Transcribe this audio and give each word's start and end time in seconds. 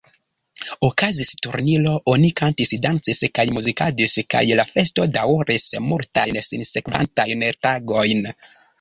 Okazis 0.87 1.33
turniro, 1.45 1.91
oni 2.13 2.31
kantis, 2.41 2.73
dancis 2.87 3.21
kaj 3.39 3.47
muzikadis 3.59 4.17
kaj 4.35 4.43
la 4.63 4.67
festo 4.73 5.09
dauris 5.21 5.71
multajn 5.93 6.45
sinsekvantajn 6.51 7.51
tagojn. 7.65 8.31